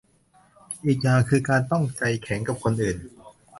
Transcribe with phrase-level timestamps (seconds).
[0.85, 2.97] อีกอย่างคือการต้องใจแข็งกับคนอื่น